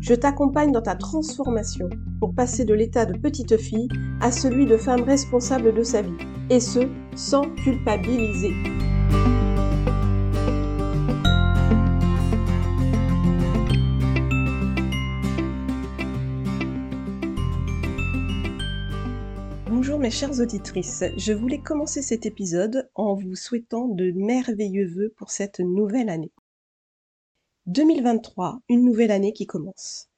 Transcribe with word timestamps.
Je 0.00 0.14
t'accompagne 0.14 0.72
dans 0.72 0.82
ta 0.82 0.94
transformation 0.94 1.88
pour 2.20 2.34
passer 2.34 2.64
de 2.64 2.74
l'état 2.74 3.06
de 3.06 3.18
petite 3.18 3.56
fille 3.56 3.88
à 4.20 4.30
celui 4.30 4.66
de 4.66 4.76
femme 4.76 5.02
responsable 5.02 5.74
de 5.74 5.82
sa 5.82 6.02
vie, 6.02 6.12
et 6.50 6.60
ce, 6.60 6.80
sans 7.14 7.42
culpabiliser. 7.56 8.52
Bonjour 19.68 19.98
mes 19.98 20.10
chères 20.10 20.40
auditrices, 20.40 21.04
je 21.16 21.32
voulais 21.32 21.60
commencer 21.60 22.02
cet 22.02 22.26
épisode 22.26 22.88
en 22.94 23.14
vous 23.14 23.34
souhaitant 23.34 23.88
de 23.88 24.12
merveilleux 24.12 24.86
vœux 24.86 25.14
pour 25.16 25.30
cette 25.30 25.60
nouvelle 25.60 26.10
année. 26.10 26.32
2023, 27.66 28.60
une 28.68 28.84
nouvelle 28.84 29.10
année 29.10 29.32
qui 29.32 29.46
commence. 29.46 30.08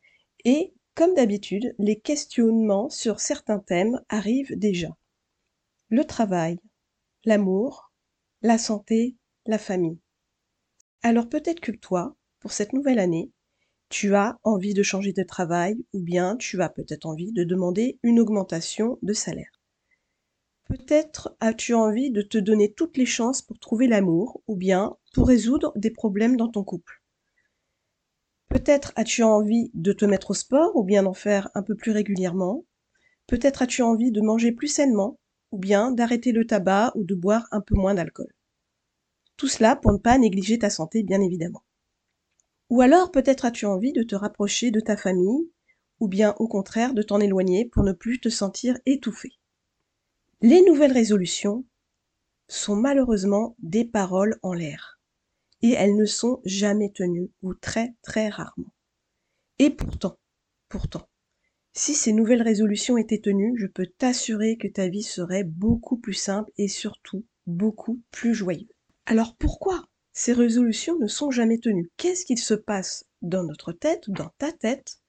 Et 0.45 0.75
comme 0.95 1.15
d'habitude, 1.15 1.75
les 1.79 1.99
questionnements 1.99 2.91
sur 2.91 3.21
certains 3.21 3.59
thèmes 3.59 4.03
arrivent 4.11 4.59
déjà. 4.59 4.91
Le 5.89 6.05
travail, 6.05 6.59
l'amour, 7.25 7.91
la 8.43 8.59
santé, 8.59 9.17
la 9.47 9.57
famille. 9.57 9.99
Alors 11.03 11.29
peut-être 11.31 11.61
que 11.61 11.73
toi, 11.73 12.17
pour 12.41 12.53
cette 12.53 12.75
nouvelle 12.75 12.99
année, 12.99 13.33
tu 13.89 14.15
as 14.15 14.39
envie 14.43 14.75
de 14.75 14.83
changer 14.83 15.15
de 15.15 15.23
travail 15.23 15.77
ou 15.95 16.03
bien 16.03 16.37
tu 16.37 16.61
as 16.61 16.69
peut-être 16.69 17.07
envie 17.07 17.33
de 17.33 17.45
demander 17.45 17.99
une 18.03 18.21
augmentation 18.21 18.99
de 19.01 19.15
salaire. 19.15 19.63
Peut-être 20.65 21.35
as-tu 21.41 21.73
envie 21.73 22.11
de 22.11 22.21
te 22.21 22.37
donner 22.37 22.75
toutes 22.75 22.99
les 22.99 23.07
chances 23.07 23.41
pour 23.41 23.59
trouver 23.59 23.87
l'amour 23.87 24.43
ou 24.47 24.55
bien 24.55 24.99
pour 25.15 25.29
résoudre 25.29 25.73
des 25.77 25.91
problèmes 25.91 26.37
dans 26.37 26.49
ton 26.49 26.63
couple. 26.63 27.03
Peut-être 28.59 28.93
as-tu 28.97 29.23
envie 29.23 29.71
de 29.75 29.93
te 29.93 30.05
mettre 30.05 30.33
au 30.33 30.35
sport 30.35 30.75
ou 30.75 30.83
bien 30.83 31.05
d'en 31.05 31.15
faire 31.15 31.49
un 31.55 31.63
peu 31.63 31.77
plus 31.77 31.93
régulièrement. 31.93 32.65
Peut-être 33.29 33.63
as-tu 33.63 33.83
envie 33.83 34.11
de 34.11 34.21
manger 34.21 34.51
plus 34.51 34.67
sainement 34.67 35.21
ou 35.53 35.59
bien 35.59 35.93
d'arrêter 35.93 36.33
le 36.33 36.45
tabac 36.45 36.91
ou 36.97 37.05
de 37.05 37.15
boire 37.15 37.47
un 37.53 37.61
peu 37.61 37.77
moins 37.77 37.95
d'alcool. 37.95 38.33
Tout 39.37 39.47
cela 39.47 39.77
pour 39.77 39.93
ne 39.93 39.99
pas 39.99 40.19
négliger 40.19 40.59
ta 40.59 40.71
santé, 40.71 41.05
bien 41.05 41.21
évidemment. 41.21 41.63
Ou 42.69 42.81
alors 42.81 43.13
peut-être 43.13 43.45
as-tu 43.45 43.65
envie 43.65 43.93
de 43.93 44.03
te 44.03 44.17
rapprocher 44.17 44.73
de 44.73 44.81
ta 44.81 44.97
famille 44.97 45.53
ou 46.01 46.09
bien 46.09 46.35
au 46.41 46.49
contraire 46.49 46.95
de 46.95 47.03
t'en 47.03 47.21
éloigner 47.21 47.65
pour 47.65 47.85
ne 47.85 47.93
plus 47.93 48.19
te 48.19 48.29
sentir 48.29 48.77
étouffé. 48.87 49.39
Les 50.41 50.63
nouvelles 50.63 50.93
résolutions 50.93 51.65
sont 52.49 52.75
malheureusement 52.75 53.55
des 53.61 53.85
paroles 53.85 54.37
en 54.43 54.53
l'air 54.53 54.98
et 55.63 55.73
elles 55.73 55.97
ne 55.97 56.05
sont 56.05 56.41
jamais 56.45 56.91
tenues 56.91 57.31
ou 57.43 57.55
très 57.55 57.95
très 58.03 58.29
rarement. 58.29 58.73
Et 59.59 59.71
pourtant, 59.71 60.19
pourtant, 60.69 61.09
si 61.75 61.95
ces 61.95 62.13
nouvelles 62.13 62.43
résolutions 62.43 62.97
étaient 62.97 63.21
tenues, 63.21 63.55
je 63.57 63.67
peux 63.67 63.87
t'assurer 63.87 64.57
que 64.57 64.69
ta 64.69 64.89
vie 64.89 65.03
serait 65.03 65.45
beaucoup 65.45 65.97
plus 65.97 66.15
simple 66.15 66.51
et 66.59 66.69
surtout 66.69 67.25
beaucoup 67.47 68.01
plus 68.11 68.35
joyeuse. 68.35 68.69
Alors 69.07 69.37
pourquoi 69.37 69.85
ces 70.13 70.33
résolutions 70.33 70.99
ne 70.99 71.07
sont 71.07 71.31
jamais 71.31 71.59
tenues? 71.59 71.91
Qu'est-ce 71.97 72.25
qu'il 72.25 72.39
se 72.39 72.55
passe 72.55 73.05
dans 73.23 73.45
notre 73.45 73.73
tête, 73.73 74.11
dans 74.11 74.31
ta 74.39 74.53
tête, 74.53 75.01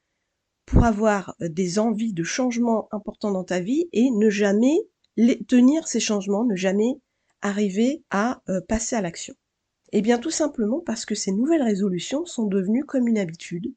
pour 0.66 0.84
avoir 0.86 1.36
des 1.40 1.80
envies 1.80 2.14
de 2.14 2.24
changement 2.24 2.88
importants 2.92 3.32
dans 3.32 3.44
ta 3.44 3.60
vie 3.60 3.90
et 3.92 4.12
ne 4.12 4.30
jamais 4.30 4.78
tenir 5.48 5.88
ces 5.88 6.00
changements, 6.00 6.46
ne 6.46 6.56
jamais 6.56 7.00
arriver 7.42 8.04
à 8.12 8.42
euh, 8.50 8.62
passer 8.68 8.96
à 8.96 9.02
l'action? 9.02 9.34
Eh 9.92 10.02
bien 10.02 10.20
tout 10.20 10.32
simplement 10.32 10.80
parce 10.80 11.06
que 11.06 11.16
ces 11.16 11.32
nouvelles 11.32 11.64
résolutions 11.64 12.26
sont 12.26 12.46
devenues 12.46 12.86
comme 12.86 13.08
une 13.08 13.18
habitude, 13.18 13.74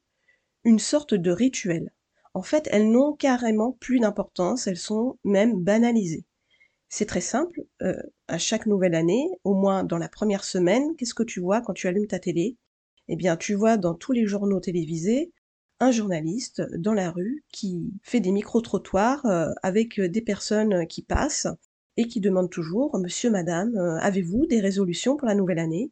une 0.65 0.79
sorte 0.79 1.15
de 1.15 1.31
rituel. 1.31 1.93
En 2.35 2.43
fait, 2.43 2.69
elles 2.73 2.91
n'ont 2.91 3.13
carrément 3.15 3.73
plus 3.73 3.99
d'importance, 4.01 4.67
elles 4.67 4.77
sont 4.79 5.19
même 5.25 5.61
banalisées. 5.61 6.25
C'est 6.89 7.07
très 7.07 7.21
simple, 7.21 7.63
euh, 7.83 7.97
à 8.29 8.39
chaque 8.39 8.67
nouvelle 8.67 8.95
année, 8.95 9.29
au 9.45 9.55
moins 9.55 9.85
dans 9.85 9.99
la 9.99 10.09
première 10.09 10.45
semaine, 10.45 10.95
qu'est-ce 10.97 11.15
que 11.15 11.23
tu 11.23 11.41
vois 11.41 11.61
quand 11.63 11.73
tu 11.73 11.89
allumes 11.89 12.07
ta 12.07 12.19
télé? 12.19 12.57
Eh 13.09 13.17
bien 13.17 13.37
tu 13.37 13.55
vois 13.55 13.77
dans 13.77 13.95
tous 13.95 14.13
les 14.13 14.27
journaux 14.27 14.61
télévisés 14.61 15.33
un 15.81 15.91
journaliste 15.91 16.63
dans 16.79 16.95
la 16.95 17.11
rue 17.11 17.45
qui 17.53 17.93
fait 18.03 18.21
des 18.21 18.31
micro-trottoirs 18.31 19.27
euh, 19.27 19.51
avec 19.63 20.01
des 20.01 20.23
personnes 20.23 20.87
qui 20.87 21.03
passent 21.03 21.49
et 21.97 22.07
qui 22.07 22.21
demandent 22.21 22.51
toujours 22.51 22.99
Monsieur, 22.99 23.31
Madame, 23.31 23.77
euh, 23.77 23.99
avez-vous 24.01 24.47
des 24.47 24.61
résolutions 24.61 25.17
pour 25.17 25.29
la 25.29 25.35
nouvelle 25.35 25.59
année? 25.59 25.91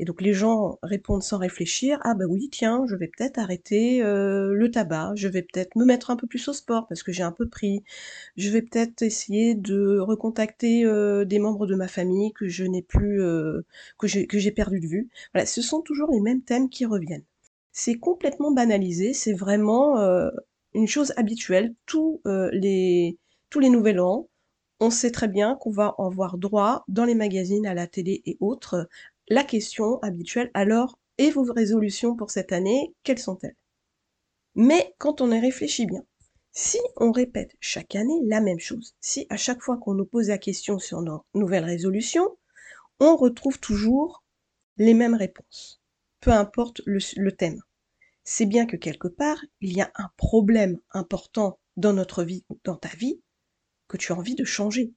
Et 0.00 0.06
donc 0.06 0.22
les 0.22 0.32
gens 0.32 0.78
répondent 0.82 1.22
sans 1.22 1.36
réfléchir, 1.36 2.00
ah 2.04 2.14
bah 2.14 2.24
oui, 2.26 2.48
tiens, 2.50 2.86
je 2.88 2.96
vais 2.96 3.06
peut-être 3.06 3.38
arrêter 3.38 4.02
euh, 4.02 4.54
le 4.54 4.70
tabac, 4.70 5.12
je 5.14 5.28
vais 5.28 5.42
peut-être 5.42 5.76
me 5.76 5.84
mettre 5.84 6.10
un 6.10 6.16
peu 6.16 6.26
plus 6.26 6.48
au 6.48 6.54
sport 6.54 6.88
parce 6.88 7.02
que 7.02 7.12
j'ai 7.12 7.22
un 7.22 7.32
peu 7.32 7.46
pris, 7.46 7.84
je 8.38 8.48
vais 8.48 8.62
peut-être 8.62 9.02
essayer 9.02 9.54
de 9.54 9.98
recontacter 9.98 10.86
euh, 10.86 11.26
des 11.26 11.38
membres 11.38 11.66
de 11.66 11.74
ma 11.74 11.86
famille 11.86 12.32
que 12.32 12.48
je 12.48 12.64
n'ai 12.64 12.80
plus, 12.80 13.22
euh, 13.22 13.60
que 13.98 14.08
j'ai 14.08 14.50
perdu 14.52 14.80
de 14.80 14.86
vue. 14.86 15.10
Voilà, 15.34 15.44
ce 15.44 15.60
sont 15.60 15.82
toujours 15.82 16.10
les 16.10 16.20
mêmes 16.20 16.42
thèmes 16.42 16.70
qui 16.70 16.86
reviennent. 16.86 17.24
C'est 17.72 17.98
complètement 17.98 18.52
banalisé, 18.52 19.12
c'est 19.12 19.34
vraiment 19.34 19.96
une 20.74 20.88
chose 20.88 21.12
habituelle. 21.18 21.74
Tous 21.86 22.22
les 22.52 23.18
tous 23.50 23.60
les 23.60 23.68
nouvel 23.70 24.00
an, 24.00 24.28
on 24.80 24.90
sait 24.90 25.10
très 25.10 25.28
bien 25.28 25.56
qu'on 25.56 25.70
va 25.70 25.94
en 25.98 26.08
voir 26.08 26.38
droit 26.38 26.84
dans 26.88 27.04
les 27.04 27.14
magazines, 27.14 27.66
à 27.66 27.74
la 27.74 27.86
télé 27.86 28.22
et 28.24 28.38
autres, 28.40 28.88
la 29.30 29.44
question 29.44 29.98
habituelle, 30.02 30.50
alors, 30.54 30.98
et 31.16 31.30
vos 31.30 31.44
résolutions 31.44 32.16
pour 32.16 32.30
cette 32.30 32.52
année, 32.52 32.94
quelles 33.04 33.18
sont-elles? 33.18 33.56
Mais 34.56 34.94
quand 34.98 35.20
on 35.20 35.30
y 35.30 35.38
réfléchit 35.38 35.86
bien, 35.86 36.04
si 36.50 36.78
on 36.96 37.12
répète 37.12 37.56
chaque 37.60 37.94
année 37.94 38.20
la 38.24 38.40
même 38.40 38.58
chose, 38.58 38.94
si 39.00 39.26
à 39.30 39.36
chaque 39.36 39.62
fois 39.62 39.78
qu'on 39.78 39.94
nous 39.94 40.04
pose 40.04 40.28
la 40.28 40.38
question 40.38 40.80
sur 40.80 41.00
nos 41.00 41.24
nouvelles 41.32 41.64
résolutions, 41.64 42.36
on 42.98 43.16
retrouve 43.16 43.60
toujours 43.60 44.24
les 44.76 44.94
mêmes 44.94 45.14
réponses, 45.14 45.80
peu 46.20 46.32
importe 46.32 46.82
le, 46.84 47.30
thème. 47.30 47.62
C'est 48.24 48.46
bien 48.46 48.66
que 48.66 48.76
quelque 48.76 49.08
part, 49.08 49.38
il 49.60 49.76
y 49.76 49.80
a 49.80 49.92
un 49.94 50.10
problème 50.16 50.80
important 50.90 51.60
dans 51.76 51.92
notre 51.92 52.24
vie, 52.24 52.44
dans 52.64 52.76
ta 52.76 52.88
vie, 52.88 53.20
que 53.86 53.96
tu 53.96 54.12
as 54.12 54.16
envie 54.16 54.34
de 54.34 54.44
changer. 54.44 54.92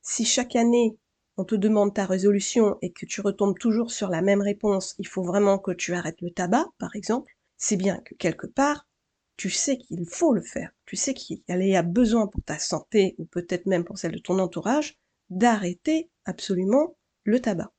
Si 0.00 0.24
chaque 0.24 0.56
année, 0.56 0.96
on 1.36 1.44
te 1.44 1.54
demande 1.54 1.94
ta 1.94 2.06
résolution 2.06 2.78
et 2.82 2.92
que 2.92 3.06
tu 3.06 3.20
retombes 3.20 3.58
toujours 3.58 3.90
sur 3.90 4.08
la 4.08 4.22
même 4.22 4.40
réponse, 4.40 4.94
il 4.98 5.06
faut 5.06 5.22
vraiment 5.22 5.58
que 5.58 5.72
tu 5.72 5.94
arrêtes 5.94 6.20
le 6.20 6.30
tabac, 6.30 6.66
par 6.78 6.96
exemple, 6.96 7.32
c'est 7.56 7.76
bien 7.76 7.98
que 7.98 8.14
quelque 8.14 8.46
part, 8.46 8.86
tu 9.36 9.50
sais 9.50 9.76
qu'il 9.76 10.06
faut 10.08 10.32
le 10.32 10.40
faire. 10.40 10.70
Tu 10.86 10.96
sais 10.96 11.14
qu'il 11.14 11.42
y 11.48 11.76
a 11.76 11.82
besoin 11.82 12.26
pour 12.26 12.42
ta 12.42 12.58
santé 12.58 13.14
ou 13.18 13.26
peut-être 13.26 13.66
même 13.66 13.84
pour 13.84 13.98
celle 13.98 14.12
de 14.12 14.18
ton 14.18 14.38
entourage 14.38 14.98
d'arrêter 15.28 16.10
absolument 16.24 16.96
le 17.24 17.40
tabac. 17.40 17.72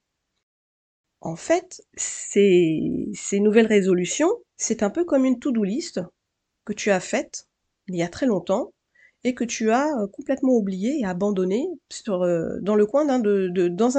En 1.22 1.35
fait, 1.35 1.81
ces, 1.95 3.39
nouvelles 3.39 3.68
résolutions, 3.68 4.31
c'est 4.56 4.84
un 4.84 4.91
peu 4.91 5.03
comme 5.03 5.25
une 5.25 5.39
to-do 5.39 5.63
list 5.63 6.00
que 6.63 6.74
tu 6.74 6.91
as 6.91 7.00
faite 7.00 7.47
il 7.88 7.95
y 7.95 8.03
a 8.03 8.09
très 8.09 8.25
longtemps 8.25 8.74
et 9.23 9.33
que 9.33 9.44
tu 9.44 9.72
as 9.72 9.88
euh, 9.97 10.07
complètement 10.07 10.53
oublié 10.53 11.00
et 11.00 11.05
abandonné 11.05 11.68
euh, 12.09 12.59
dans, 12.62 12.75
le 12.75 12.86
coin 12.86 13.07
un 13.09 13.19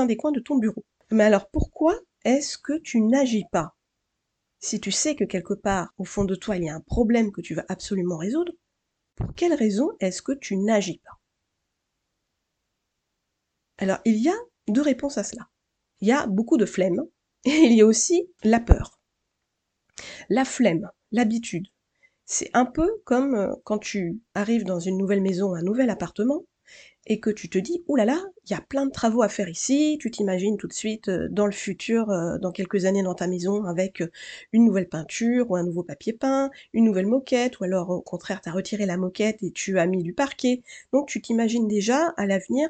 des 0.06 0.16
coins 0.16 0.32
de 0.32 0.40
ton 0.40 0.56
bureau. 0.56 0.84
Mais 1.10 1.24
alors 1.24 1.48
pourquoi 1.50 1.98
est-ce 2.24 2.58
que 2.58 2.78
tu 2.78 3.00
n'agis 3.00 3.44
pas? 3.50 3.74
Si 4.60 4.80
tu 4.80 4.90
sais 4.90 5.14
que 5.14 5.24
quelque 5.24 5.54
part, 5.54 5.92
au 5.98 6.04
fond 6.04 6.24
de 6.24 6.34
toi, 6.34 6.56
il 6.56 6.64
y 6.64 6.68
a 6.68 6.74
un 6.74 6.80
problème 6.80 7.30
que 7.32 7.40
tu 7.40 7.54
vas 7.54 7.64
absolument 7.68 8.16
résoudre, 8.16 8.52
pour 9.14 9.34
quelle 9.34 9.54
raison 9.54 9.90
est-ce 10.00 10.22
que 10.22 10.32
tu 10.32 10.56
n'agis 10.56 10.98
pas? 10.98 11.18
Alors 13.78 13.98
il 14.04 14.16
y 14.16 14.28
a 14.28 14.36
deux 14.66 14.82
réponses 14.82 15.18
à 15.18 15.24
cela. 15.24 15.48
Il 16.00 16.08
y 16.08 16.12
a 16.12 16.26
beaucoup 16.26 16.56
de 16.56 16.66
flemme 16.66 17.00
et 17.44 17.50
il 17.50 17.72
y 17.72 17.82
a 17.82 17.86
aussi 17.86 18.28
la 18.42 18.60
peur. 18.60 19.00
La 20.28 20.44
flemme, 20.44 20.90
l'habitude, 21.10 21.68
c'est 22.28 22.50
un 22.52 22.66
peu 22.66 23.00
comme 23.04 23.34
euh, 23.34 23.54
quand 23.64 23.78
tu 23.78 24.20
arrives 24.34 24.64
dans 24.64 24.78
une 24.78 24.98
nouvelle 24.98 25.22
maison, 25.22 25.54
un 25.54 25.62
nouvel 25.62 25.90
appartement, 25.90 26.44
et 27.06 27.20
que 27.20 27.30
tu 27.30 27.48
te 27.48 27.56
dis, 27.56 27.82
oh 27.88 27.96
là 27.96 28.04
là, 28.04 28.22
il 28.44 28.52
y 28.52 28.54
a 28.54 28.60
plein 28.60 28.84
de 28.84 28.90
travaux 28.90 29.22
à 29.22 29.30
faire 29.30 29.48
ici, 29.48 29.96
tu 29.98 30.10
t'imagines 30.10 30.58
tout 30.58 30.68
de 30.68 30.74
suite 30.74 31.08
euh, 31.08 31.26
dans 31.30 31.46
le 31.46 31.52
futur, 31.52 32.10
euh, 32.10 32.36
dans 32.36 32.52
quelques 32.52 32.84
années 32.84 33.02
dans 33.02 33.14
ta 33.14 33.26
maison, 33.26 33.64
avec 33.64 34.02
une 34.52 34.66
nouvelle 34.66 34.90
peinture 34.90 35.50
ou 35.50 35.56
un 35.56 35.64
nouveau 35.64 35.82
papier 35.82 36.12
peint, 36.12 36.50
une 36.74 36.84
nouvelle 36.84 37.06
moquette, 37.06 37.60
ou 37.60 37.64
alors 37.64 37.88
au 37.88 38.02
contraire, 38.02 38.42
tu 38.42 38.50
as 38.50 38.52
retiré 38.52 38.84
la 38.84 38.98
moquette 38.98 39.42
et 39.42 39.50
tu 39.50 39.78
as 39.78 39.86
mis 39.86 40.02
du 40.02 40.12
parquet. 40.12 40.62
Donc 40.92 41.08
tu 41.08 41.22
t'imagines 41.22 41.66
déjà 41.66 42.08
à 42.18 42.26
l'avenir 42.26 42.68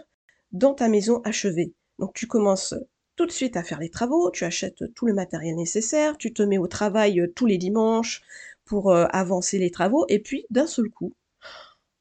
dans 0.52 0.72
ta 0.75 0.88
maison 0.88 1.20
achevée. 1.25 1.72
Donc 1.99 2.14
tu 2.14 2.28
commences 2.28 2.75
tout 3.16 3.26
de 3.26 3.32
suite 3.32 3.56
à 3.56 3.64
faire 3.64 3.81
les 3.81 3.90
travaux, 3.90 4.31
tu 4.31 4.44
achètes 4.44 4.94
tout 4.94 5.06
le 5.06 5.12
matériel 5.14 5.56
nécessaire, 5.56 6.16
tu 6.16 6.32
te 6.32 6.43
mets 6.43 6.58
au 6.58 6.69
travail 6.69 7.20
tous 7.34 7.46
les 7.46 7.58
dimanches 7.58 8.22
pour 8.69 8.94
avancer 8.94 9.59
les 9.59 9.70
travaux, 9.70 10.05
et 10.09 10.20
puis 10.20 10.47
d'un 10.50 10.67
seul 10.67 10.91
coup, 10.91 11.15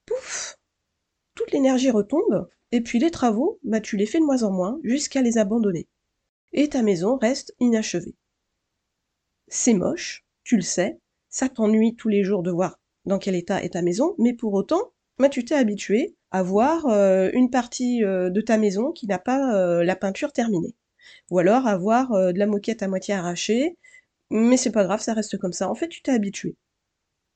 pouf, 0.06 0.58
toute 1.36 1.52
l'énergie 1.52 1.92
retombe, 1.92 2.48
et 2.72 2.82
puis 2.82 3.00
les 3.00 3.12
travaux, 3.12 3.60
bah, 3.64 3.80
tu 3.80 3.96
les 3.98 4.06
fais 4.06 4.20
de 4.20 4.26
moins 4.26 4.44
en 4.44 4.52
moins 4.52 4.80
jusqu'à 4.84 5.22
les 5.22 5.38
abandonner. 5.38 5.88
Et 6.52 6.70
ta 6.70 6.82
maison 6.82 7.18
reste 7.18 7.56
inachevée. 7.60 8.16
C'est 9.48 9.74
moche, 9.74 10.26
tu 10.44 10.58
le 10.58 10.62
sais, 10.62 11.00
ça 11.30 11.50
t'ennuie 11.50 11.96
tous 11.96 12.10
les 12.10 12.24
jours 12.24 12.44
de 12.44 12.52
voir 12.52 12.80
dans 13.06 13.20
quel 13.20 13.36
état 13.36 13.64
est 13.64 13.74
ta 13.74 13.82
maison, 13.82 14.16
mais 14.18 14.34
pour 14.34 14.54
autant, 14.54 14.92
bah, 15.18 15.30
tu 15.30 15.46
t'es 15.46 15.56
habitué 15.56 16.16
à 16.32 16.44
voir 16.44 16.86
euh, 16.88 17.30
une 17.34 17.50
partie 17.50 18.04
euh, 18.04 18.30
de 18.30 18.42
ta 18.42 18.58
maison 18.58 18.92
qui 18.92 19.08
n'a 19.08 19.20
pas 19.20 19.56
euh, 19.56 19.84
la 19.84 19.96
peinture 19.96 20.34
terminée. 20.34 20.76
Ou 21.32 21.40
alors 21.40 21.68
à 21.68 21.78
voir 21.78 22.12
de 22.12 22.38
la 22.38 22.46
moquette 22.46 22.84
à 22.84 22.90
moitié 22.90 23.14
arrachée, 23.14 23.78
mais 24.30 24.58
c'est 24.58 24.72
pas 24.72 24.84
grave, 24.84 25.02
ça 25.02 25.14
reste 25.14 25.38
comme 25.38 25.54
ça. 25.54 25.70
En 25.70 25.76
fait, 25.76 25.90
tu 25.90 26.02
t'es 26.02 26.12
habitué. 26.12 26.56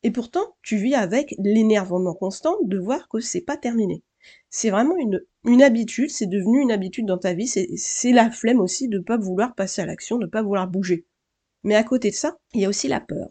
Et 0.04 0.12
pourtant, 0.12 0.56
tu 0.64 0.78
vis 0.78 0.96
avec 0.96 1.36
l'énervement 1.38 2.16
constant 2.16 2.58
de 2.64 2.78
voir 2.78 3.08
que 3.08 3.20
c'est 3.20 3.42
pas 3.42 3.58
terminé. 3.58 4.04
C'est 4.50 4.70
vraiment 4.70 4.96
une, 4.98 5.62
habitude, 5.64 6.10
c'est 6.10 6.28
devenu 6.28 6.62
une 6.62 6.72
habitude 6.72 7.06
dans 7.06 7.18
ta 7.18 7.34
vie, 7.34 7.48
c'est 7.48 8.12
la 8.12 8.30
flemme 8.32 8.60
aussi 8.60 8.88
de 8.88 9.00
pas 9.00 9.18
vouloir 9.18 9.56
passer 9.56 9.82
à 9.82 9.86
l'action, 9.86 10.18
de 10.18 10.26
pas 10.28 10.44
vouloir 10.44 10.68
bouger. 10.68 11.06
Mais 11.64 11.76
à 11.76 11.84
côté 11.84 12.10
de 12.10 12.16
ça, 12.16 12.38
il 12.54 12.62
y 12.62 12.66
a 12.66 12.70
aussi 12.70 12.88
la 12.88 13.00
peur. 13.00 13.30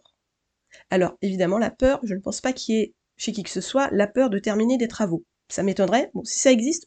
Alors, 0.91 1.17
évidemment, 1.23 1.59
la 1.59 1.71
peur, 1.71 2.01
je 2.05 2.15
ne 2.15 2.21
pense 2.21 2.41
pas 2.41 2.53
qu'il 2.53 2.75
y 2.75 2.79
ait 2.79 2.95
chez 3.17 3.33
qui 3.33 3.43
que 3.43 3.51
ce 3.51 3.61
soit 3.61 3.91
la 3.93 4.07
peur 4.07 4.31
de 4.31 4.39
terminer 4.39 4.79
des 4.79 4.89
travaux. 4.89 5.25
Ça 5.49 5.63
m'étonnerait. 5.63 6.11
Bon, 6.15 6.25
si 6.25 6.39
ça 6.39 6.53
existe, 6.53 6.87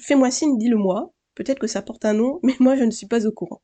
fais-moi 0.00 0.30
signe, 0.30 0.58
dis-le 0.58 0.76
moi. 0.76 1.12
Peut-être 1.34 1.58
que 1.58 1.66
ça 1.66 1.82
porte 1.82 2.04
un 2.04 2.14
nom, 2.14 2.38
mais 2.42 2.54
moi 2.60 2.76
je 2.76 2.84
ne 2.84 2.90
suis 2.90 3.06
pas 3.06 3.26
au 3.26 3.32
courant. 3.32 3.62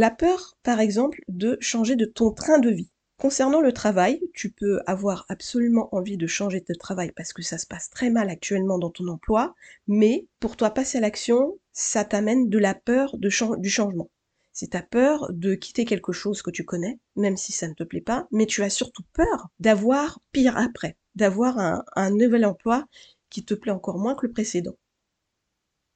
La 0.00 0.12
peur, 0.12 0.56
par 0.62 0.78
exemple, 0.78 1.24
de 1.26 1.58
changer 1.60 1.96
de 1.96 2.04
ton 2.04 2.30
train 2.30 2.60
de 2.60 2.70
vie. 2.70 2.92
Concernant 3.16 3.60
le 3.60 3.72
travail, 3.72 4.20
tu 4.32 4.48
peux 4.48 4.80
avoir 4.86 5.26
absolument 5.28 5.92
envie 5.92 6.16
de 6.16 6.28
changer 6.28 6.60
de 6.60 6.74
travail 6.74 7.10
parce 7.16 7.32
que 7.32 7.42
ça 7.42 7.58
se 7.58 7.66
passe 7.66 7.90
très 7.90 8.08
mal 8.08 8.30
actuellement 8.30 8.78
dans 8.78 8.90
ton 8.90 9.08
emploi, 9.08 9.56
mais 9.88 10.28
pour 10.38 10.56
toi 10.56 10.70
passer 10.70 10.98
à 10.98 11.00
l'action, 11.00 11.58
ça 11.72 12.04
t'amène 12.04 12.48
de 12.48 12.58
la 12.58 12.74
peur 12.74 13.18
du 13.18 13.28
changement. 13.28 14.08
Tu 14.54 14.68
as 14.72 14.82
peur 14.82 15.32
de 15.32 15.56
quitter 15.56 15.84
quelque 15.84 16.12
chose 16.12 16.42
que 16.42 16.52
tu 16.52 16.64
connais, 16.64 17.00
même 17.16 17.36
si 17.36 17.50
ça 17.50 17.66
ne 17.66 17.74
te 17.74 17.82
plaît 17.82 18.00
pas, 18.00 18.28
mais 18.30 18.46
tu 18.46 18.62
as 18.62 18.70
surtout 18.70 19.02
peur 19.14 19.48
d'avoir 19.58 20.20
pire 20.30 20.56
après, 20.56 20.96
d'avoir 21.16 21.58
un 21.58 22.10
nouvel 22.10 22.46
emploi 22.46 22.86
qui 23.30 23.44
te 23.44 23.54
plaît 23.54 23.72
encore 23.72 23.98
moins 23.98 24.14
que 24.14 24.26
le 24.28 24.32
précédent. 24.32 24.76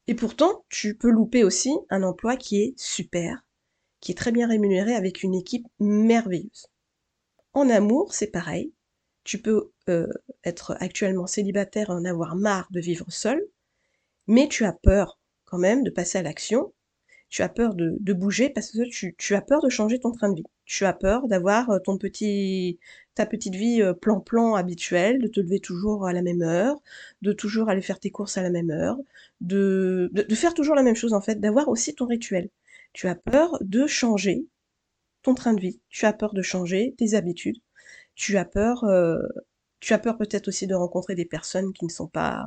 Et 0.08 0.16
pourtant, 0.16 0.64
tu 0.70 0.96
peux 0.96 1.12
louper 1.12 1.44
aussi 1.44 1.70
un 1.88 2.02
emploi 2.02 2.36
qui 2.36 2.62
est 2.62 2.74
super, 2.76 3.44
qui 4.02 4.12
est 4.12 4.16
très 4.16 4.32
bien 4.32 4.48
rémunéré 4.48 4.94
avec 4.94 5.22
une 5.22 5.34
équipe 5.34 5.66
merveilleuse. 5.78 6.66
En 7.54 7.70
amour, 7.70 8.12
c'est 8.12 8.30
pareil. 8.30 8.74
Tu 9.24 9.38
peux 9.40 9.70
euh, 9.88 10.08
être 10.44 10.76
actuellement 10.80 11.28
célibataire 11.28 11.88
et 11.90 11.92
en 11.94 12.04
avoir 12.04 12.34
marre 12.34 12.68
de 12.72 12.80
vivre 12.80 13.06
seul, 13.10 13.40
mais 14.26 14.48
tu 14.48 14.64
as 14.64 14.72
peur 14.72 15.18
quand 15.44 15.58
même 15.58 15.84
de 15.84 15.90
passer 15.90 16.18
à 16.18 16.22
l'action. 16.22 16.74
Tu 17.30 17.42
as 17.42 17.48
peur 17.48 17.74
de, 17.74 18.12
bouger 18.12 18.50
parce 18.50 18.72
que 18.72 18.82
tu, 18.88 19.34
as 19.34 19.40
peur 19.40 19.62
de 19.62 19.68
changer 19.70 20.00
ton 20.00 20.12
train 20.12 20.30
de 20.30 20.36
vie. 20.36 20.44
Tu 20.66 20.84
as 20.84 20.92
peur 20.92 21.28
d'avoir 21.28 21.70
euh, 21.70 21.78
ta 23.14 23.26
petite 23.26 23.54
vie 23.54 23.82
euh, 23.82 23.94
plan-plan 23.94 24.54
habituelle, 24.54 25.20
de 25.20 25.28
te 25.28 25.40
lever 25.40 25.60
toujours 25.60 26.06
à 26.06 26.12
la 26.12 26.22
même 26.22 26.42
heure, 26.42 26.82
de 27.22 27.32
toujours 27.32 27.68
aller 27.68 27.82
faire 27.82 28.00
tes 28.00 28.10
courses 28.10 28.36
à 28.36 28.42
la 28.42 28.50
même 28.50 28.70
heure, 28.70 28.98
de, 29.40 30.10
de 30.12 30.34
faire 30.34 30.54
toujours 30.54 30.74
la 30.74 30.82
même 30.82 30.96
chose 30.96 31.14
en 31.14 31.20
fait, 31.20 31.40
d'avoir 31.40 31.68
aussi 31.68 31.94
ton 31.94 32.06
rituel. 32.06 32.50
Tu 32.92 33.08
as 33.08 33.14
peur 33.14 33.58
de 33.60 33.86
changer 33.86 34.46
ton 35.22 35.34
train 35.34 35.54
de 35.54 35.60
vie, 35.60 35.80
tu 35.88 36.04
as 36.06 36.12
peur 36.12 36.34
de 36.34 36.42
changer 36.42 36.94
tes 36.98 37.14
habitudes, 37.14 37.58
tu 38.14 38.36
as 38.36 38.44
peur, 38.44 38.84
euh, 38.84 39.18
tu 39.80 39.92
as 39.94 39.98
peur 39.98 40.18
peut-être 40.18 40.48
aussi 40.48 40.66
de 40.66 40.74
rencontrer 40.74 41.14
des 41.14 41.24
personnes 41.24 41.72
qui 41.72 41.84
ne 41.84 41.90
sont 41.90 42.08
pas, 42.08 42.46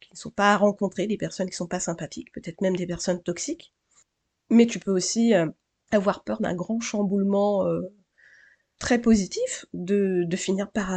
qui 0.00 0.12
ne 0.12 0.18
sont 0.18 0.30
pas 0.30 0.52
à 0.52 0.56
rencontrer, 0.56 1.06
des 1.06 1.16
personnes 1.16 1.46
qui 1.46 1.54
ne 1.54 1.56
sont 1.56 1.66
pas 1.66 1.80
sympathiques, 1.80 2.32
peut-être 2.32 2.60
même 2.60 2.76
des 2.76 2.86
personnes 2.86 3.22
toxiques. 3.22 3.74
Mais 4.50 4.66
tu 4.66 4.78
peux 4.78 4.92
aussi 4.92 5.34
euh, 5.34 5.46
avoir 5.90 6.24
peur 6.24 6.40
d'un 6.40 6.54
grand 6.54 6.80
chamboulement 6.80 7.66
euh, 7.66 7.82
très 8.78 9.00
positif, 9.00 9.66
de, 9.74 10.26
finir 10.36 10.70
par, 10.70 10.90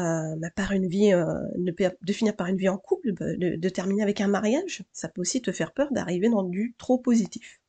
une 0.71 0.87
vie, 0.87 1.13
en 1.13 2.77
couple, 2.77 3.13
de 3.13 3.69
terminer 3.69 4.03
avec 4.03 4.21
un 4.21 4.27
mariage. 4.27 4.83
Ça 4.91 5.07
peut 5.07 5.21
aussi 5.21 5.41
te 5.41 5.51
faire 5.51 5.71
peur 5.71 5.91
d'arriver 5.91 6.29
dans 6.29 6.43
du 6.43 6.73
trop 6.77 6.97
positif. 6.97 7.59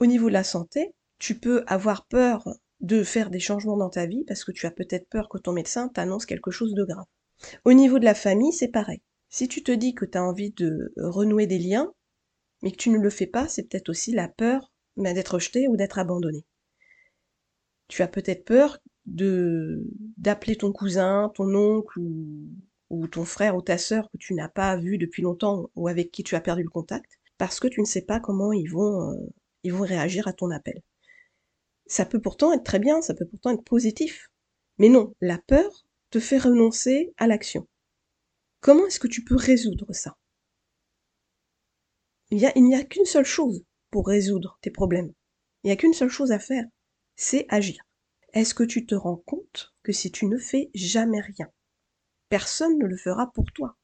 Au 0.00 0.06
niveau 0.06 0.28
de 0.28 0.34
la 0.34 0.44
santé, 0.44 0.94
tu 1.18 1.38
peux 1.38 1.64
avoir 1.66 2.06
peur 2.06 2.46
de 2.80 3.02
faire 3.02 3.30
des 3.30 3.40
changements 3.40 3.76
dans 3.76 3.88
ta 3.88 4.06
vie 4.06 4.24
parce 4.24 4.44
que 4.44 4.52
tu 4.52 4.66
as 4.66 4.70
peut-être 4.70 5.08
peur 5.08 5.28
que 5.28 5.38
ton 5.38 5.52
médecin 5.52 5.88
t'annonce 5.88 6.26
quelque 6.26 6.50
chose 6.50 6.74
de 6.74 6.84
grave. 6.84 7.06
Au 7.64 7.72
niveau 7.72 7.98
de 7.98 8.04
la 8.04 8.14
famille, 8.14 8.52
c'est 8.52 8.68
pareil. 8.68 9.00
Si 9.28 9.48
tu 9.48 9.62
te 9.62 9.72
dis 9.72 9.94
que 9.94 10.04
tu 10.04 10.18
as 10.18 10.24
envie 10.24 10.50
de 10.50 10.92
renouer 10.96 11.46
des 11.46 11.58
liens, 11.58 11.92
mais 12.62 12.70
que 12.72 12.76
tu 12.76 12.90
ne 12.90 12.98
le 12.98 13.10
fais 13.10 13.26
pas, 13.26 13.48
c'est 13.48 13.64
peut-être 13.64 13.88
aussi 13.88 14.12
la 14.12 14.28
peur 14.28 14.72
bah, 14.96 15.12
d'être 15.12 15.34
rejeté 15.34 15.68
ou 15.68 15.76
d'être 15.76 15.98
abandonné. 15.98 16.44
Tu 17.88 18.02
as 18.02 18.08
peut-être 18.08 18.44
peur 18.44 18.78
d'appeler 19.06 20.56
ton 20.56 20.72
cousin, 20.72 21.30
ton 21.34 21.54
oncle 21.54 22.00
ou, 22.90 23.06
ton 23.08 23.24
frère 23.24 23.56
ou 23.56 23.62
ta 23.62 23.78
sœur 23.78 24.10
que 24.10 24.16
tu 24.16 24.34
n'as 24.34 24.48
pas 24.48 24.76
vu 24.76 24.98
depuis 24.98 25.22
longtemps 25.22 25.70
ou 25.76 25.88
avec 25.88 26.10
qui 26.10 26.22
tu 26.24 26.34
as 26.34 26.40
perdu 26.40 26.62
le 26.62 26.68
contact, 26.68 27.10
parce 27.38 27.60
que 27.60 27.68
tu 27.68 27.80
ne 27.80 27.86
sais 27.86 28.02
pas 28.02 28.20
comment 28.20 28.52
ils 28.52 28.70
vont, 28.70 29.12
euh, 29.12 29.32
ils 29.62 29.72
vont 29.72 29.84
réagir 29.84 30.28
à 30.28 30.32
ton 30.32 30.50
appel. 30.50 30.82
Ça 31.86 32.04
peut 32.04 32.20
pourtant 32.20 32.52
être 32.52 32.64
très 32.64 32.78
bien, 32.78 33.00
ça 33.00 33.14
peut 33.14 33.26
pourtant 33.26 33.50
être 33.50 33.64
positif. 33.64 34.28
Mais 34.78 34.88
non, 34.88 35.14
la 35.20 35.38
peur 35.38 35.86
te 36.10 36.20
fait 36.20 36.38
renoncer 36.38 37.12
à 37.16 37.26
l'action. 37.26 37.68
Comment 38.60 38.86
est-ce 38.86 39.00
que 39.00 39.06
tu 39.06 39.24
peux 39.24 39.36
résoudre 39.36 39.92
ça? 39.92 40.16
Il 42.30 42.38
n'y 42.38 42.74
a, 42.74 42.84
qu'une 42.84 43.04
seule 43.04 43.24
chose 43.24 43.64
pour 43.90 44.08
résoudre 44.08 44.58
tes 44.60 44.70
problèmes. 44.70 45.12
Il 45.62 45.68
n'y 45.68 45.72
a 45.72 45.76
qu'une 45.76 45.94
seule 45.94 46.08
chose 46.08 46.32
à 46.32 46.40
faire, 46.40 46.64
c'est 47.14 47.46
agir. 47.48 47.78
Est-ce 48.32 48.54
que 48.54 48.64
tu 48.64 48.84
te 48.84 48.96
rends 48.96 49.22
compte 49.24 49.72
que 49.84 49.92
si 49.92 50.10
tu 50.10 50.26
ne 50.26 50.36
fais 50.36 50.70
jamais 50.74 51.20
rien, 51.20 51.48
personne 52.28 52.78
ne 52.78 52.86
le 52.86 52.96
fera 52.96 53.32
pour 53.32 53.52
toi? 53.52 53.76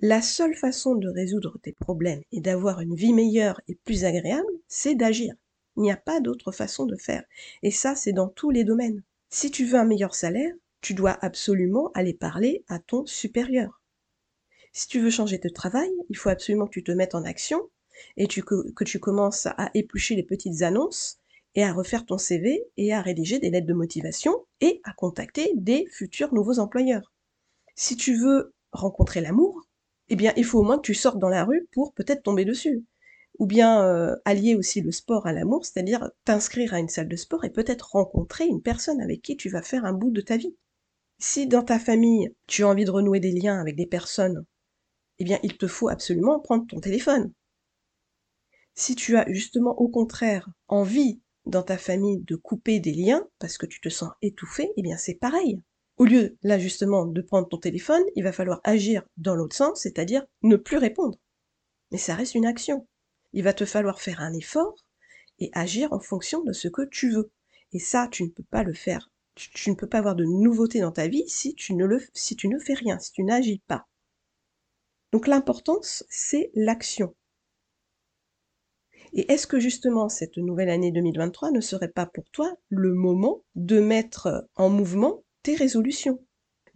La 0.00 0.22
seule 0.22 0.54
façon 0.54 0.94
de 0.94 1.08
résoudre 1.08 1.58
tes 1.62 1.72
problèmes 1.72 2.22
et 2.32 2.40
d'avoir 2.40 2.80
une 2.80 2.94
vie 2.94 3.12
meilleure 3.12 3.60
et 3.68 3.74
plus 3.74 4.04
agréable, 4.04 4.52
c'est 4.68 4.94
d'agir. 4.94 5.34
Il 5.76 5.82
n'y 5.82 5.92
a 5.92 5.96
pas 5.96 6.20
d'autre 6.20 6.52
façon 6.52 6.86
de 6.86 6.96
faire. 6.96 7.24
Et 7.62 7.70
ça, 7.70 7.94
c'est 7.94 8.12
dans 8.12 8.28
tous 8.28 8.50
les 8.50 8.64
domaines. 8.64 9.02
Si 9.30 9.50
tu 9.50 9.64
veux 9.64 9.78
un 9.78 9.84
meilleur 9.84 10.14
salaire, 10.14 10.52
tu 10.80 10.94
dois 10.94 11.16
absolument 11.24 11.90
aller 11.94 12.14
parler 12.14 12.64
à 12.68 12.78
ton 12.78 13.06
supérieur. 13.06 13.80
Si 14.72 14.88
tu 14.88 15.00
veux 15.00 15.10
changer 15.10 15.38
de 15.38 15.48
travail, 15.48 15.90
il 16.08 16.16
faut 16.16 16.28
absolument 16.28 16.66
que 16.66 16.72
tu 16.72 16.84
te 16.84 16.92
mettes 16.92 17.14
en 17.14 17.24
action 17.24 17.70
et 18.16 18.26
que 18.26 18.84
tu 18.84 18.98
commences 18.98 19.46
à 19.46 19.70
éplucher 19.74 20.16
les 20.16 20.22
petites 20.22 20.62
annonces 20.62 21.18
et 21.54 21.62
à 21.62 21.72
refaire 21.72 22.06
ton 22.06 22.18
CV 22.18 22.64
et 22.76 22.92
à 22.92 23.02
rédiger 23.02 23.38
des 23.38 23.50
lettres 23.50 23.66
de 23.66 23.74
motivation 23.74 24.46
et 24.60 24.80
à 24.84 24.92
contacter 24.92 25.52
des 25.54 25.86
futurs 25.90 26.32
nouveaux 26.32 26.58
employeurs. 26.58 27.12
Si 27.74 27.96
tu 27.96 28.16
veux 28.16 28.54
rencontrer 28.72 29.20
l'amour, 29.20 29.62
eh 30.12 30.16
bien, 30.16 30.34
il 30.36 30.44
faut 30.44 30.60
au 30.60 30.62
moins 30.62 30.76
que 30.76 30.82
tu 30.82 30.94
sortes 30.94 31.18
dans 31.18 31.30
la 31.30 31.42
rue 31.44 31.66
pour 31.72 31.94
peut-être 31.94 32.22
tomber 32.22 32.44
dessus 32.44 32.84
ou 33.38 33.46
bien 33.46 33.82
euh, 33.82 34.14
allier 34.26 34.54
aussi 34.54 34.82
le 34.82 34.92
sport 34.92 35.26
à 35.26 35.32
l'amour, 35.32 35.64
c'est-à-dire 35.64 36.10
t'inscrire 36.26 36.74
à 36.74 36.80
une 36.80 36.90
salle 36.90 37.08
de 37.08 37.16
sport 37.16 37.46
et 37.46 37.50
peut-être 37.50 37.92
rencontrer 37.92 38.46
une 38.46 38.60
personne 38.60 39.00
avec 39.00 39.22
qui 39.22 39.38
tu 39.38 39.48
vas 39.48 39.62
faire 39.62 39.86
un 39.86 39.94
bout 39.94 40.10
de 40.10 40.20
ta 40.20 40.36
vie. 40.36 40.54
Si 41.18 41.46
dans 41.46 41.62
ta 41.62 41.78
famille, 41.78 42.34
tu 42.46 42.62
as 42.62 42.68
envie 42.68 42.84
de 42.84 42.90
renouer 42.90 43.20
des 43.20 43.32
liens 43.32 43.58
avec 43.58 43.74
des 43.74 43.86
personnes, 43.86 44.44
eh 45.18 45.24
bien 45.24 45.38
il 45.42 45.56
te 45.56 45.66
faut 45.66 45.88
absolument 45.88 46.40
prendre 46.40 46.66
ton 46.66 46.80
téléphone. 46.80 47.32
Si 48.74 48.94
tu 48.94 49.16
as 49.16 49.24
justement 49.32 49.80
au 49.80 49.88
contraire 49.88 50.50
envie 50.68 51.22
dans 51.46 51.62
ta 51.62 51.78
famille 51.78 52.20
de 52.20 52.36
couper 52.36 52.80
des 52.80 52.92
liens 52.92 53.26
parce 53.38 53.56
que 53.56 53.64
tu 53.64 53.80
te 53.80 53.88
sens 53.88 54.10
étouffé, 54.20 54.70
eh 54.76 54.82
bien 54.82 54.98
c'est 54.98 55.14
pareil. 55.14 55.62
Au 56.02 56.04
lieu 56.04 56.36
là 56.42 56.58
justement 56.58 57.06
de 57.06 57.22
prendre 57.22 57.46
ton 57.46 57.58
téléphone, 57.58 58.02
il 58.16 58.24
va 58.24 58.32
falloir 58.32 58.60
agir 58.64 59.04
dans 59.18 59.36
l'autre 59.36 59.54
sens, 59.54 59.82
c'est-à-dire 59.82 60.26
ne 60.42 60.56
plus 60.56 60.76
répondre. 60.76 61.16
Mais 61.92 61.96
ça 61.96 62.16
reste 62.16 62.34
une 62.34 62.44
action. 62.44 62.88
Il 63.32 63.44
va 63.44 63.52
te 63.52 63.64
falloir 63.64 64.00
faire 64.00 64.20
un 64.20 64.32
effort 64.32 64.74
et 65.38 65.50
agir 65.52 65.92
en 65.92 66.00
fonction 66.00 66.42
de 66.42 66.52
ce 66.52 66.66
que 66.66 66.82
tu 66.82 67.12
veux. 67.12 67.30
Et 67.72 67.78
ça, 67.78 68.08
tu 68.10 68.24
ne 68.24 68.30
peux 68.30 68.42
pas 68.42 68.64
le 68.64 68.72
faire. 68.72 69.12
Tu, 69.36 69.70
ne 69.70 69.76
peux 69.76 69.88
pas 69.88 69.98
avoir 69.98 70.16
de 70.16 70.24
nouveauté 70.24 70.80
dans 70.80 70.90
ta 70.90 71.06
vie 71.06 71.22
si 71.28 71.54
tu 71.54 71.72
ne, 71.72 71.86
le, 71.86 72.00
si 72.14 72.34
tu 72.34 72.48
ne 72.48 72.58
fais 72.58 72.74
rien, 72.74 72.98
si 72.98 73.12
tu 73.12 73.22
n'agis 73.22 73.62
pas. 73.68 73.86
Donc 75.12 75.28
l'importance, 75.28 76.04
c'est 76.08 76.50
l'action. 76.56 77.14
Et 79.12 79.30
est-ce 79.30 79.46
que 79.46 79.60
justement 79.60 80.08
cette 80.08 80.36
nouvelle 80.36 80.68
année 80.68 80.90
2023 80.90 81.52
ne 81.52 81.60
serait 81.60 81.92
pas 81.92 82.06
pour 82.06 82.28
toi 82.32 82.52
le 82.70 82.92
moment 82.92 83.44
de 83.54 83.78
mettre 83.78 84.48
en 84.56 84.68
mouvement 84.68 85.22
tes 85.42 85.56
résolutions 85.56 86.20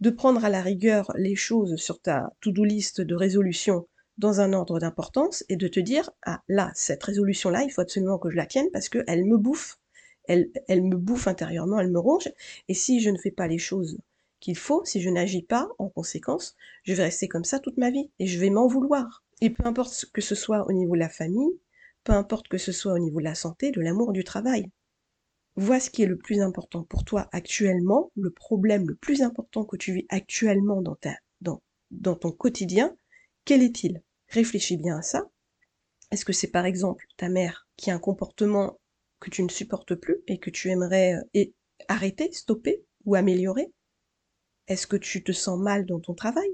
De 0.01 0.09
prendre 0.09 0.43
à 0.43 0.49
la 0.49 0.61
rigueur 0.61 1.11
les 1.15 1.35
choses 1.35 1.77
sur 1.77 2.01
ta 2.01 2.33
to-do 2.41 2.63
list 2.63 3.01
de 3.01 3.15
résolution 3.15 3.87
dans 4.17 4.41
un 4.41 4.53
ordre 4.53 4.79
d'importance 4.79 5.43
et 5.47 5.55
de 5.55 5.67
te 5.67 5.79
dire, 5.79 6.09
ah 6.25 6.41
là, 6.47 6.71
cette 6.75 7.03
résolution-là, 7.03 7.63
il 7.63 7.71
faut 7.71 7.81
absolument 7.81 8.17
que 8.17 8.29
je 8.29 8.35
la 8.35 8.45
tienne 8.45 8.69
parce 8.73 8.89
qu'elle 8.89 9.25
me 9.25 9.37
bouffe. 9.37 9.79
Elle, 10.25 10.49
elle 10.67 10.83
me 10.83 10.97
bouffe 10.97 11.27
intérieurement, 11.27 11.79
elle 11.79 11.91
me 11.91 11.99
ronge. 11.99 12.29
Et 12.67 12.73
si 12.73 12.99
je 12.99 13.09
ne 13.09 13.17
fais 13.17 13.31
pas 13.31 13.47
les 13.47 13.59
choses 13.59 13.97
qu'il 14.39 14.57
faut, 14.57 14.83
si 14.85 15.01
je 15.01 15.09
n'agis 15.09 15.43
pas 15.43 15.69
en 15.77 15.89
conséquence, 15.89 16.55
je 16.83 16.93
vais 16.93 17.03
rester 17.03 17.27
comme 17.27 17.45
ça 17.45 17.59
toute 17.59 17.77
ma 17.77 17.89
vie 17.89 18.09
et 18.19 18.27
je 18.27 18.39
vais 18.39 18.49
m'en 18.49 18.67
vouloir. 18.67 19.23
Et 19.39 19.49
peu 19.49 19.65
importe 19.65 20.05
que 20.11 20.21
ce 20.21 20.35
soit 20.35 20.67
au 20.67 20.73
niveau 20.73 20.95
de 20.95 20.99
la 20.99 21.09
famille, 21.09 21.59
peu 22.03 22.11
importe 22.11 22.47
que 22.47 22.57
ce 22.57 22.71
soit 22.71 22.93
au 22.93 22.99
niveau 22.99 23.19
de 23.19 23.25
la 23.25 23.35
santé, 23.35 23.71
de 23.71 23.81
l'amour, 23.81 24.11
du 24.11 24.23
travail. 24.23 24.69
Vois 25.57 25.79
ce 25.79 25.89
qui 25.89 26.03
est 26.03 26.07
le 26.07 26.19
plus 26.19 26.39
important 26.39 26.83
pour 26.83 27.03
toi 27.03 27.27
actuellement, 27.31 28.11
le 28.15 28.29
problème 28.29 28.87
le 28.87 28.95
plus 28.95 29.23
important 29.23 29.65
que 29.65 29.75
tu 29.75 29.91
vis 29.91 30.05
actuellement 30.09 30.83
dans, 30.83 30.95
ta, 30.95 31.17
dans, 31.41 32.15
ton 32.15 32.31
quotidien, 32.31 32.95
quel 33.43 33.63
est-il? 33.63 34.03
Réfléchis 34.27 34.77
bien 34.77 34.99
à 34.99 35.01
ça. 35.01 35.31
Est-ce 36.11 36.25
que 36.25 36.33
c'est 36.33 36.51
par 36.51 36.65
exemple 36.65 37.07
ta 37.17 37.27
mère 37.27 37.67
qui 37.75 37.89
a 37.89 37.95
un 37.95 37.99
comportement 37.99 38.79
que 39.19 39.31
tu 39.31 39.41
ne 39.41 39.49
supportes 39.49 39.95
plus 39.95 40.17
et 40.27 40.37
que 40.37 40.51
tu 40.51 40.69
aimerais 40.69 41.15
euh, 41.35 41.45
arrêter, 41.87 42.31
stopper 42.33 42.85
ou 43.05 43.15
améliorer? 43.15 43.73
Est-ce 44.67 44.85
que 44.85 44.97
tu 44.97 45.23
te 45.23 45.31
sens 45.31 45.59
mal 45.59 45.87
dans 45.87 45.99
ton 45.99 46.13
travail? 46.13 46.49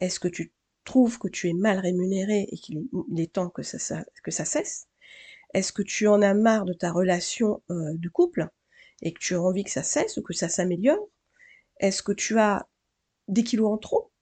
Est-ce 0.00 0.20
que 0.20 0.28
tu 0.28 0.52
trouves 0.84 1.18
que 1.18 1.28
tu 1.28 1.48
es 1.48 1.54
mal 1.54 1.78
rémunéré 1.78 2.48
et 2.50 2.56
qu'il 2.58 2.86
est 3.16 3.32
temps 3.32 3.48
que 3.48 3.62
ça 3.62 3.78
cesse? 4.44 4.89
Est-ce 5.54 5.72
que 5.72 5.82
tu 5.82 6.06
en 6.06 6.22
as 6.22 6.34
marre 6.34 6.64
de 6.64 6.72
ta 6.72 6.92
relation 6.92 7.62
euh, 7.70 7.94
de 7.94 8.08
couple 8.08 8.48
et 9.02 9.12
que 9.12 9.18
tu 9.18 9.34
as 9.34 9.42
envie 9.42 9.64
que 9.64 9.70
ça 9.70 9.82
cesse 9.82 10.16
ou 10.16 10.22
que 10.22 10.34
ça 10.34 10.48
s'améliore? 10.48 11.08
Est-ce 11.78 12.02
que 12.02 12.12
tu 12.12 12.38
as 12.38 12.68
des 13.28 13.42
kilos 13.42 13.70
en 13.70 13.78
trop 13.78 14.12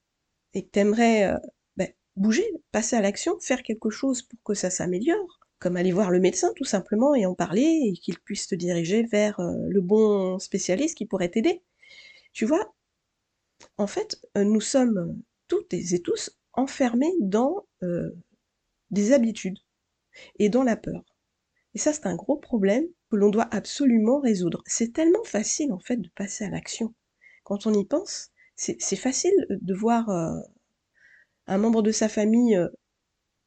et 0.54 0.64
que 0.64 0.70
tu 0.70 0.78
aimerais 0.78 1.32
euh, 1.32 1.38
ben, 1.76 1.92
bouger, 2.16 2.47
passer 2.73 2.97
à 2.97 3.00
l'action, 3.00 3.38
faire 3.40 3.62
quelque 3.62 3.90
chose 3.90 4.23
pour 4.23 4.38
que 4.44 4.54
ça 4.54 4.70
s'améliore? 4.70 5.40
Comme 5.58 5.76
aller 5.76 5.92
voir 5.92 6.11
le 6.11 6.20
médecin 6.20 6.52
tout 6.56 6.64
simplement 6.64 7.14
et 7.14 7.26
en 7.26 7.35
parler 7.35 7.80
et 7.85 7.92
qu'il 7.94 8.18
puisse 8.20 8.47
te 8.47 8.54
diriger 8.54 9.02
vers 9.04 9.40
euh, 9.40 9.54
le 9.68 9.80
bon 9.80 10.38
spécialiste 10.38 10.97
qui 10.97 11.06
pourrait 11.06 11.30
t'aider. 11.30 11.62
Tu 12.32 12.47
vois, 12.47 12.75
en 13.76 13.88
fait, 13.88 14.20
nous 14.37 14.61
sommes 14.61 15.20
toutes 15.49 15.75
et 15.75 16.00
tous 16.00 16.38
enfermés 16.52 17.12
dans 17.20 17.66
des 18.90 19.12
habitudes 19.12 19.58
et 20.38 20.49
dans 20.49 20.62
la 20.62 20.76
peur. 20.76 21.02
Et 21.75 21.78
ça, 21.78 21.92
c'est 21.92 22.06
un 22.06 22.16
gros 22.16 22.37
problème 22.37 22.87
que 23.10 23.16
l'on 23.16 23.30
doit 23.30 23.48
absolument 23.50 24.20
résoudre. 24.20 24.62
C'est 24.66 24.92
tellement 24.92 25.25
facile, 25.25 25.72
en 25.72 25.78
fait, 25.78 25.96
de 25.96 26.08
passer 26.10 26.44
à 26.44 26.50
l'action. 26.50 26.94
Quand 27.44 27.66
on 27.66 27.72
y 27.72 27.84
pense, 27.84 28.30
c'est 28.56 28.96
facile 28.96 29.46
de 29.48 29.75
voir 29.75 30.08
euh, 30.10 30.38
un 31.46 31.58
membre 31.58 31.82
de 31.82 31.92
sa 31.92 32.08
famille 32.08 32.56
euh, 32.56 32.68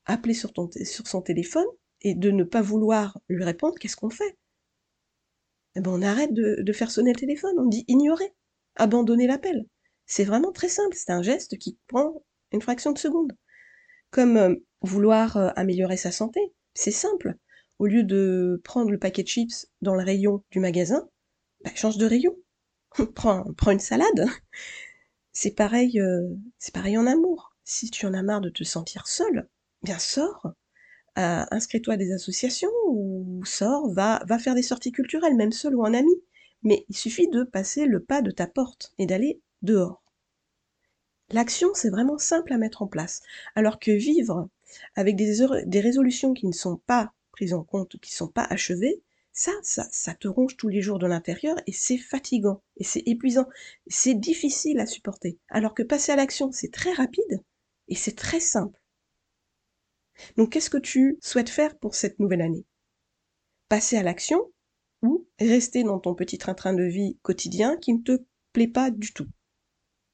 appeler 0.06 0.34
sur, 0.34 0.54
son 0.86 1.22
téléphone 1.22 1.68
et 2.02 2.16
de 2.16 2.32
ne 2.32 2.44
pas 2.44 2.62
vouloir 2.62 3.20
lui 3.28 3.44
répondre, 3.44 3.76
qu'est-ce 3.80 3.98
qu'on 3.98 4.10
fait? 4.10 4.38
Eh 5.76 5.82
ben, 5.82 5.92
On 5.92 6.02
arrête 6.02 6.34
de, 6.34 6.74
faire 6.74 6.92
sonner 6.92 7.14
le 7.14 7.20
téléphone, 7.20 7.60
on 7.60 7.68
dit 7.68 7.86
ignorer, 7.88 8.34
abandonner 8.76 9.28
l'appel. 9.28 9.66
C'est 10.06 10.24
vraiment 10.24 10.52
très 10.52 10.70
simple, 10.70 10.96
c'est 10.96 11.12
un 11.12 11.22
geste 11.22 11.58
qui 11.58 11.78
prend 11.88 12.24
une 12.52 12.62
fraction 12.62 12.92
de 12.92 12.98
seconde. 12.98 13.34
Comme 14.10 14.38
euh, 14.38 14.56
vouloir 14.82 15.38
améliorer 15.58 15.98
sa 15.98 16.12
santé, 16.12 16.40
c'est 16.74 16.92
simple. 16.92 17.36
Au 17.82 17.88
lieu 17.88 18.04
de 18.04 18.62
prendre 18.64 18.92
le 18.92 19.00
paquet 19.00 19.24
de 19.24 19.28
chips 19.28 19.68
dans 19.82 19.96
le 19.96 20.04
rayon 20.04 20.44
du 20.52 20.60
magasin, 20.60 21.10
bah, 21.64 21.72
change 21.74 21.98
de 21.98 22.06
rayon. 22.06 22.38
prends, 23.16 23.44
une 23.72 23.80
salade. 23.80 24.28
C'est 25.32 25.56
pareil, 25.56 26.00
euh, 26.00 26.30
pareil 26.76 26.96
en 27.00 27.08
amour. 27.08 27.56
Si 27.64 27.90
tu 27.90 28.06
en 28.06 28.14
as 28.14 28.22
marre 28.22 28.42
de 28.42 28.52
te 28.52 28.64
sentir 28.64 29.08
seul, 29.08 29.50
bien 29.82 29.98
sors, 29.98 30.54
inscris-toi 31.16 31.96
à 31.96 31.98
des 31.98 32.12
associations 32.12 32.70
ou 32.86 33.42
sors, 33.46 33.92
va, 33.92 34.22
va 34.28 34.38
faire 34.38 34.54
des 34.54 34.62
sorties 34.62 34.92
culturelles, 34.92 35.36
même 35.36 35.52
seul 35.52 35.74
ou 35.74 35.82
en 35.82 35.96
ami. 35.96 36.14
Mais 36.62 36.86
il 36.88 36.96
suffit 36.96 37.30
de 37.30 37.44
passer 37.44 37.88
le 37.88 38.00
pas 38.00 38.22
de 38.22 38.30
ta 38.30 38.46
porte 38.46 38.94
et 39.00 39.08
d'aller 39.08 39.42
dehors. 39.64 40.04
L'action, 41.32 41.70
c'est 41.74 41.90
vraiment 41.90 42.20
simple 42.20 42.54
à 42.54 42.60
mettre 42.60 42.84
en 42.84 42.88
place. 42.88 43.22
Alors 43.56 43.80
que 43.80 43.90
vivre 43.90 44.50
avec 44.96 45.16
des, 45.16 45.80
résolutions 45.82 46.36
qui 46.36 46.46
ne 46.46 46.52
sont 46.52 46.78
pas 46.86 47.12
prises 47.32 47.54
en 47.54 47.64
compte, 47.64 47.98
qui 48.00 48.12
ne 48.12 48.16
sont 48.16 48.28
pas 48.28 48.46
achevées, 48.46 49.02
ça, 49.34 49.52
ça, 49.64 49.88
ça 49.92 50.14
te 50.14 50.28
ronge 50.28 50.58
tous 50.58 50.68
les 50.68 50.82
jours 50.82 51.00
de 51.00 51.08
l'intérieur 51.08 51.56
et 51.66 51.72
c'est 51.72 51.98
fatigant 51.98 52.62
et 52.78 52.84
c'est 52.84 53.04
épuisant. 53.06 53.48
C'est 53.88 54.16
difficile 54.16 54.80
à 54.80 54.86
supporter. 54.86 55.40
Alors 55.50 55.74
que 55.74 55.84
passer 55.84 56.12
à 56.12 56.18
l'action, 56.18 56.52
c'est 56.52 56.72
très 56.72 56.92
rapide 56.92 57.44
et 57.88 57.96
c'est 57.96 58.16
très 58.16 58.40
simple. 58.42 58.82
Donc 60.36 60.52
qu'est-ce 60.52 60.70
que 60.70 60.78
tu 60.78 61.18
souhaites 61.22 61.50
faire 61.50 61.78
pour 61.78 61.96
cette 61.96 62.20
nouvelle 62.20 62.42
année? 62.42 62.66
Passer 63.70 63.98
à 63.98 64.04
l'action 64.04 64.52
ou 65.02 65.26
rester 65.40 65.84
dans 65.84 66.00
ton 66.00 66.14
petit 66.14 66.38
train-train 66.38 66.74
de 66.74 66.84
vie 66.84 67.18
quotidien 67.22 67.78
qui 67.78 67.94
ne 67.94 68.04
te 68.04 68.24
plaît 68.52 68.68
pas 68.68 68.92
du 68.92 69.14
tout? 69.14 69.28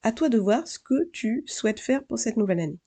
À 0.04 0.12
toi 0.12 0.30
de 0.30 0.38
voir 0.38 0.68
ce 0.68 0.78
que 0.78 1.10
tu 1.10 1.44
souhaites 1.48 1.80
faire 1.80 2.06
pour 2.06 2.20
cette 2.20 2.38
nouvelle 2.38 2.60
année. 2.60 2.80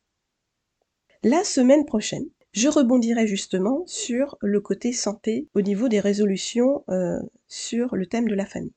La 1.24 1.44
semaine 1.44 1.84
prochaine, 1.84 2.30
je 2.52 2.68
rebondirai 2.68 3.26
justement 3.26 3.84
sur 3.86 4.36
le 4.40 4.60
côté 4.60 4.92
santé 4.92 5.48
au 5.54 5.60
niveau 5.60 5.88
des 5.88 6.00
résolutions 6.00 6.84
euh, 6.88 7.20
sur 7.46 7.94
le 7.94 8.06
thème 8.06 8.28
de 8.28 8.34
la 8.34 8.46
famille. 8.46 8.74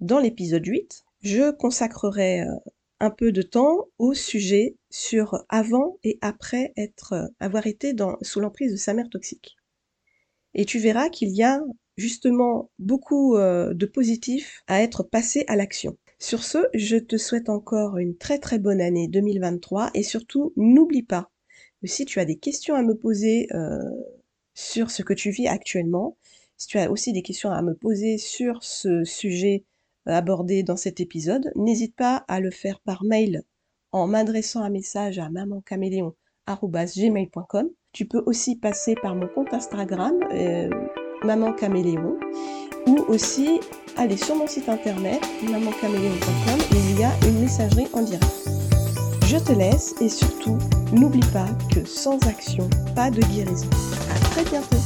Dans 0.00 0.18
l'épisode 0.18 0.66
8, 0.66 1.04
je 1.22 1.52
consacrerai 1.52 2.42
euh, 2.42 2.52
un 3.00 3.10
peu 3.10 3.30
de 3.30 3.42
temps 3.42 3.86
au 3.98 4.14
sujet 4.14 4.76
sur 4.90 5.44
avant 5.48 5.98
et 6.02 6.18
après 6.22 6.72
être, 6.76 7.12
euh, 7.12 7.26
avoir 7.38 7.66
été 7.66 7.94
sous 8.22 8.40
l'emprise 8.40 8.72
de 8.72 8.76
sa 8.76 8.94
mère 8.94 9.08
toxique. 9.08 9.56
Et 10.54 10.64
tu 10.64 10.78
verras 10.78 11.08
qu'il 11.08 11.30
y 11.30 11.42
a 11.42 11.60
justement 11.96 12.70
beaucoup 12.78 13.36
de 13.36 13.86
positifs 13.86 14.62
à 14.68 14.82
être 14.82 15.02
passé 15.02 15.44
à 15.48 15.56
l'action. 15.56 15.96
Sur 16.20 16.44
ce, 16.44 16.58
je 16.74 16.96
te 16.96 17.16
souhaite 17.16 17.48
encore 17.48 17.98
une 17.98 18.16
très 18.16 18.38
très 18.38 18.60
bonne 18.60 18.80
année 18.80 19.08
2023 19.08 19.90
et 19.94 20.04
surtout 20.04 20.52
n'oublie 20.56 21.02
pas 21.02 21.32
si 21.86 22.04
tu 22.04 22.20
as 22.20 22.24
des 22.24 22.36
questions 22.36 22.74
à 22.74 22.82
me 22.82 22.94
poser 22.94 23.48
euh, 23.54 23.78
sur 24.54 24.90
ce 24.90 25.02
que 25.02 25.14
tu 25.14 25.30
vis 25.30 25.48
actuellement, 25.48 26.16
si 26.56 26.68
tu 26.68 26.78
as 26.78 26.88
aussi 26.90 27.12
des 27.12 27.20
questions 27.22 27.50
à 27.50 27.60
me 27.62 27.74
poser 27.74 28.16
sur 28.18 28.62
ce 28.62 29.02
sujet 29.04 29.64
euh, 30.08 30.12
abordé 30.12 30.62
dans 30.62 30.76
cet 30.76 31.00
épisode, 31.00 31.50
n'hésite 31.56 31.96
pas 31.96 32.24
à 32.28 32.38
le 32.40 32.50
faire 32.50 32.80
par 32.80 33.02
mail 33.04 33.42
en 33.92 34.06
m'adressant 34.06 34.62
un 34.62 34.68
message 34.70 35.18
à 35.18 35.28
mamancaméléon.gmail.com. 35.30 37.70
Tu 37.92 38.06
peux 38.06 38.22
aussi 38.26 38.56
passer 38.56 38.94
par 39.00 39.14
mon 39.14 39.28
compte 39.28 39.54
Instagram, 39.54 40.18
euh, 40.32 40.68
Maman 41.22 41.52
Caméléon, 41.52 42.18
ou 42.86 42.98
aussi 43.08 43.60
aller 43.96 44.16
sur 44.16 44.36
mon 44.36 44.46
site 44.46 44.68
internet 44.68 45.20
mamancaméléon.com 45.48 46.60
et 46.72 46.78
il 46.90 46.98
y 46.98 47.04
a 47.04 47.12
une 47.28 47.40
messagerie 47.40 47.86
en 47.92 48.02
direct. 48.02 48.63
Je 49.34 49.40
te 49.40 49.50
laisse 49.50 49.96
et 50.00 50.08
surtout, 50.08 50.58
n'oublie 50.92 51.28
pas 51.32 51.48
que 51.68 51.84
sans 51.84 52.24
action, 52.28 52.70
pas 52.94 53.10
de 53.10 53.20
guérison. 53.20 53.66
À 54.14 54.20
très 54.26 54.44
bientôt 54.44 54.76